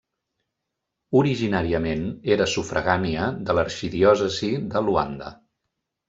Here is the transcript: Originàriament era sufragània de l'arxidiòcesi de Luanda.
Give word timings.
Originàriament 1.17 2.07
era 2.35 2.47
sufragània 2.53 3.27
de 3.49 3.55
l'arxidiòcesi 3.57 4.49
de 4.73 4.83
Luanda. 4.89 5.29